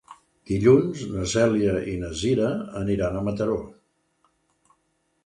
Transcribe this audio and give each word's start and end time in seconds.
Dilluns 0.51 1.01
na 1.15 1.25
Cèlia 1.33 1.75
i 1.91 1.93
na 2.03 2.09
Cira 2.21 2.49
aniran 2.81 3.21
a 3.21 3.21
Mataró. 3.29 3.59